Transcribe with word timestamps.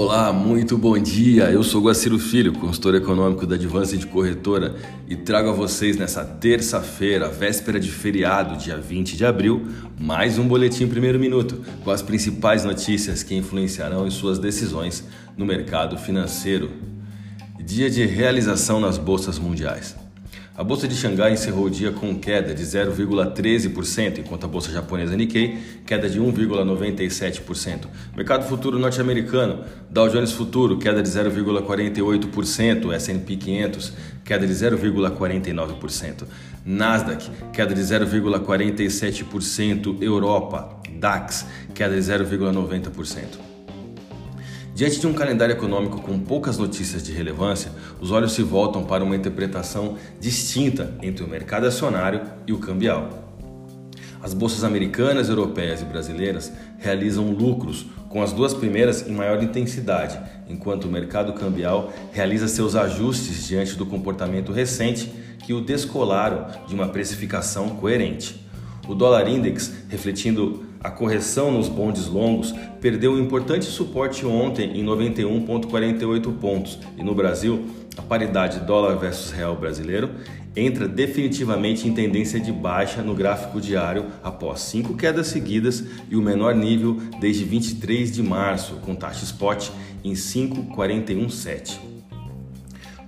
Olá, 0.00 0.32
muito 0.32 0.78
bom 0.78 0.96
dia. 0.96 1.50
Eu 1.50 1.64
sou 1.64 1.82
Guaciro 1.82 2.20
Filho, 2.20 2.52
consultor 2.52 2.94
econômico 2.94 3.44
da 3.44 3.56
Advance 3.56 3.98
de 3.98 4.06
Corretora 4.06 4.76
e 5.08 5.16
trago 5.16 5.50
a 5.50 5.52
vocês 5.52 5.96
nessa 5.96 6.24
terça-feira, 6.24 7.28
véspera 7.28 7.80
de 7.80 7.90
feriado, 7.90 8.56
dia 8.56 8.76
20 8.76 9.16
de 9.16 9.26
abril, 9.26 9.66
mais 9.98 10.38
um 10.38 10.46
boletim 10.46 10.86
primeiro 10.86 11.18
minuto 11.18 11.60
com 11.82 11.90
as 11.90 12.00
principais 12.00 12.64
notícias 12.64 13.24
que 13.24 13.34
influenciarão 13.34 14.06
em 14.06 14.10
suas 14.10 14.38
decisões 14.38 15.02
no 15.36 15.44
mercado 15.44 15.98
financeiro. 15.98 16.70
Dia 17.58 17.90
de 17.90 18.06
realização 18.06 18.78
nas 18.78 18.98
bolsas 18.98 19.36
mundiais. 19.36 19.96
A 20.58 20.64
bolsa 20.64 20.88
de 20.88 20.96
Xangai 20.96 21.34
encerrou 21.34 21.66
o 21.66 21.70
dia 21.70 21.92
com 21.92 22.18
queda 22.18 22.52
de 22.52 22.64
0,13%, 22.64 24.18
enquanto 24.18 24.42
a 24.42 24.48
bolsa 24.48 24.72
japonesa 24.72 25.14
Nikkei 25.14 25.56
queda 25.86 26.10
de 26.10 26.20
1,97%. 26.20 27.86
Mercado 28.16 28.44
futuro 28.44 28.76
norte-americano, 28.76 29.62
Dow 29.88 30.08
Jones 30.08 30.32
Futuro 30.32 30.76
queda 30.76 31.00
de 31.00 31.08
0,48%, 31.08 32.92
S&P 32.92 33.36
500 33.36 33.92
queda 34.24 34.44
de 34.44 34.52
0,49%, 34.52 36.24
Nasdaq 36.66 37.30
queda 37.52 37.72
de 37.72 37.80
0,47%, 37.80 40.02
Europa, 40.02 40.76
DAX 40.98 41.46
queda 41.72 41.94
de 41.94 42.00
0,90%. 42.00 43.57
Diante 44.78 45.00
de 45.00 45.08
um 45.08 45.12
calendário 45.12 45.52
econômico 45.52 46.00
com 46.00 46.20
poucas 46.20 46.56
notícias 46.56 47.02
de 47.02 47.10
relevância, 47.10 47.72
os 48.00 48.12
olhos 48.12 48.30
se 48.30 48.44
voltam 48.44 48.84
para 48.84 49.02
uma 49.02 49.16
interpretação 49.16 49.96
distinta 50.20 50.94
entre 51.02 51.24
o 51.24 51.28
mercado 51.28 51.66
acionário 51.66 52.20
e 52.46 52.52
o 52.52 52.58
cambial. 52.58 53.34
As 54.22 54.32
bolsas 54.32 54.62
americanas, 54.62 55.28
europeias 55.28 55.82
e 55.82 55.84
brasileiras 55.84 56.52
realizam 56.78 57.32
lucros, 57.32 57.86
com 58.08 58.22
as 58.22 58.32
duas 58.32 58.54
primeiras 58.54 59.04
em 59.04 59.10
maior 59.10 59.42
intensidade, 59.42 60.16
enquanto 60.48 60.84
o 60.84 60.92
mercado 60.92 61.32
cambial 61.32 61.92
realiza 62.12 62.46
seus 62.46 62.76
ajustes 62.76 63.48
diante 63.48 63.74
do 63.74 63.84
comportamento 63.84 64.52
recente 64.52 65.12
que 65.44 65.52
o 65.52 65.60
descolaram 65.60 66.46
de 66.68 66.74
uma 66.76 66.86
precificação 66.86 67.70
coerente. 67.70 68.47
O 68.88 68.94
dólar 68.94 69.28
index, 69.28 69.70
refletindo 69.90 70.64
a 70.80 70.90
correção 70.90 71.52
nos 71.52 71.68
bondes 71.68 72.06
longos, 72.06 72.54
perdeu 72.80 73.12
um 73.12 73.18
importante 73.18 73.66
suporte 73.66 74.24
ontem 74.24 74.80
em 74.80 74.84
91,48 74.84 76.32
pontos 76.38 76.78
e 76.96 77.02
no 77.02 77.14
Brasil, 77.14 77.66
a 77.98 78.02
paridade 78.02 78.60
dólar 78.60 78.96
versus 78.96 79.30
real 79.30 79.56
brasileiro 79.56 80.10
entra 80.56 80.88
definitivamente 80.88 81.86
em 81.86 81.92
tendência 81.92 82.40
de 82.40 82.50
baixa 82.50 83.02
no 83.02 83.14
gráfico 83.14 83.60
diário 83.60 84.06
após 84.22 84.60
cinco 84.60 84.96
quedas 84.96 85.26
seguidas 85.26 85.84
e 86.08 86.16
o 86.16 86.22
menor 86.22 86.54
nível 86.54 86.96
desde 87.20 87.44
23 87.44 88.10
de 88.10 88.22
março, 88.22 88.76
com 88.76 88.94
taxa 88.94 89.24
spot 89.24 89.68
em 90.02 90.14
5,417. 90.14 91.97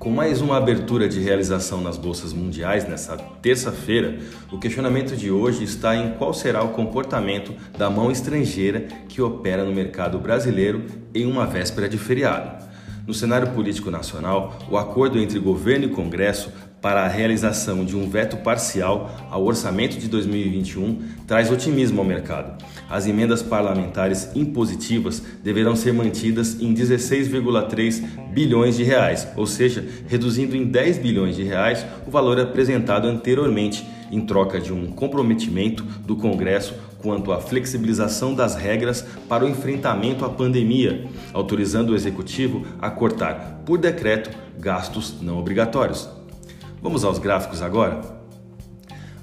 Com 0.00 0.08
mais 0.08 0.40
uma 0.40 0.56
abertura 0.56 1.06
de 1.06 1.20
realização 1.20 1.82
nas 1.82 1.98
bolsas 1.98 2.32
mundiais 2.32 2.88
nessa 2.88 3.18
terça-feira, 3.18 4.18
o 4.50 4.58
questionamento 4.58 5.14
de 5.14 5.30
hoje 5.30 5.62
está 5.62 5.94
em 5.94 6.12
qual 6.12 6.32
será 6.32 6.62
o 6.62 6.70
comportamento 6.70 7.52
da 7.76 7.90
mão 7.90 8.10
estrangeira 8.10 8.88
que 9.10 9.20
opera 9.20 9.62
no 9.62 9.74
mercado 9.74 10.18
brasileiro 10.18 10.86
em 11.14 11.26
uma 11.26 11.46
véspera 11.46 11.86
de 11.86 11.98
feriado. 11.98 12.69
No 13.10 13.14
cenário 13.14 13.48
político 13.48 13.90
nacional, 13.90 14.56
o 14.70 14.78
acordo 14.78 15.18
entre 15.18 15.36
governo 15.40 15.86
e 15.86 15.88
Congresso 15.88 16.52
para 16.80 17.02
a 17.02 17.08
realização 17.08 17.84
de 17.84 17.96
um 17.96 18.08
veto 18.08 18.36
parcial 18.36 19.10
ao 19.28 19.44
orçamento 19.44 19.98
de 19.98 20.06
2021 20.06 21.02
traz 21.26 21.50
otimismo 21.50 22.00
ao 22.00 22.06
mercado. 22.06 22.64
As 22.88 23.08
emendas 23.08 23.42
parlamentares 23.42 24.30
impositivas 24.36 25.20
deverão 25.42 25.74
ser 25.74 25.92
mantidas 25.92 26.60
em 26.60 26.72
16,3 26.72 28.00
bilhões 28.32 28.76
de 28.76 28.84
reais, 28.84 29.26
ou 29.34 29.44
seja, 29.44 29.84
reduzindo 30.06 30.56
em 30.56 30.64
10 30.64 30.98
bilhões 30.98 31.34
de 31.34 31.42
reais 31.42 31.84
o 32.06 32.12
valor 32.12 32.38
apresentado 32.38 33.08
anteriormente 33.08 33.84
em 34.08 34.20
troca 34.20 34.60
de 34.60 34.72
um 34.72 34.86
comprometimento 34.92 35.82
do 35.82 36.14
Congresso 36.14 36.74
quanto 37.02 37.32
à 37.32 37.40
flexibilização 37.40 38.34
das 38.34 38.54
regras 38.54 39.04
para 39.28 39.44
o 39.44 39.48
enfrentamento 39.48 40.24
à 40.24 40.28
pandemia, 40.28 41.06
autorizando 41.32 41.90
o 41.90 41.94
executivo 41.94 42.64
a 42.80 42.90
cortar 42.90 43.62
por 43.64 43.78
decreto 43.78 44.30
gastos 44.58 45.20
não 45.20 45.38
obrigatórios. 45.38 46.08
Vamos 46.82 47.04
aos 47.04 47.18
gráficos 47.18 47.62
agora? 47.62 48.00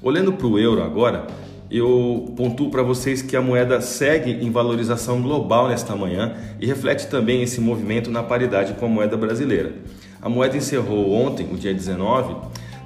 Olhando 0.02 0.32
para 0.32 0.46
o 0.46 0.58
euro 0.58 0.82
agora, 0.82 1.26
eu 1.70 2.32
pontuo 2.36 2.70
para 2.70 2.82
vocês 2.82 3.20
que 3.22 3.36
a 3.36 3.42
moeda 3.42 3.80
segue 3.80 4.44
em 4.44 4.50
valorização 4.50 5.22
global 5.22 5.68
nesta 5.68 5.94
manhã 5.94 6.34
e 6.58 6.66
reflete 6.66 7.06
também 7.06 7.42
esse 7.42 7.60
movimento 7.60 8.10
na 8.10 8.24
paridade 8.24 8.74
com 8.74 8.86
a 8.86 8.88
moeda 8.88 9.16
brasileira. 9.16 9.74
A 10.20 10.28
moeda 10.28 10.56
encerrou 10.56 11.12
ontem, 11.12 11.46
o 11.52 11.56
dia 11.56 11.72
19, 11.72 12.34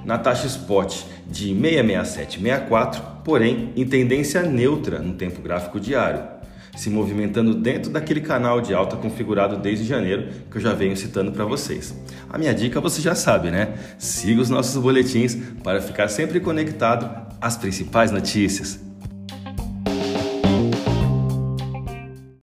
na 0.05 0.19
taxa 0.19 0.45
spot 0.45 1.03
de 1.27 1.53
66764, 1.53 3.01
porém 3.23 3.71
em 3.75 3.85
tendência 3.85 4.43
neutra 4.43 4.99
no 4.99 5.15
tempo 5.15 5.41
gráfico 5.41 5.79
diário, 5.79 6.34
se 6.75 6.89
movimentando 6.89 7.53
dentro 7.53 7.91
daquele 7.91 8.21
canal 8.21 8.61
de 8.61 8.73
alta 8.73 8.95
configurado 8.95 9.57
desde 9.57 9.85
janeiro 9.85 10.29
que 10.51 10.57
eu 10.57 10.61
já 10.61 10.73
venho 10.73 10.95
citando 10.95 11.31
para 11.31 11.45
vocês. 11.45 11.95
A 12.29 12.37
minha 12.37 12.53
dica 12.53 12.79
você 12.81 13.01
já 13.01 13.15
sabe, 13.15 13.49
né? 13.49 13.73
Siga 13.97 14.41
os 14.41 14.49
nossos 14.49 14.81
boletins 14.81 15.35
para 15.63 15.81
ficar 15.81 16.07
sempre 16.07 16.39
conectado 16.39 17.09
às 17.41 17.57
principais 17.57 18.11
notícias. 18.11 18.84